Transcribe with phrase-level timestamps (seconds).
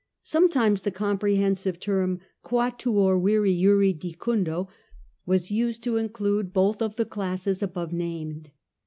[0.23, 4.67] Sometimes the com prehensive term quattuor viri juri die undo
[5.27, 8.49] was used to include both of the classes above named.